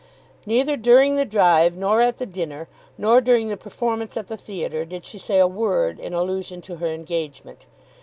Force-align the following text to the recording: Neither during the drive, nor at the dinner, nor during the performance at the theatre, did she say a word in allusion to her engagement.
Neither 0.47 0.77
during 0.77 1.15
the 1.15 1.25
drive, 1.25 1.75
nor 1.75 2.01
at 2.01 2.17
the 2.17 2.25
dinner, 2.25 2.67
nor 2.97 3.21
during 3.21 3.49
the 3.49 3.55
performance 3.55 4.17
at 4.17 4.29
the 4.29 4.35
theatre, 4.35 4.83
did 4.83 5.05
she 5.05 5.19
say 5.19 5.37
a 5.37 5.45
word 5.45 5.99
in 5.99 6.11
allusion 6.11 6.59
to 6.61 6.77
her 6.77 6.87
engagement. 6.87 7.67